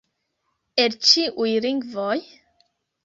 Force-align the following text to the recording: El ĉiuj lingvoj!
El 0.85 0.95
ĉiuj 1.09 1.51
lingvoj! 1.67 2.19